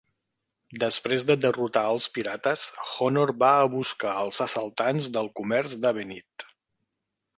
Després 0.83 1.25
de 1.31 1.35
derrotar 1.41 1.83
els 1.89 2.07
pirates, 2.15 2.63
Honor 3.07 3.35
va 3.43 3.51
a 3.59 3.69
buscar 3.75 4.15
els 4.23 4.41
assaltants 4.47 5.11
del 5.19 5.31
comerç 5.41 5.77
d'Havenite. 5.85 6.53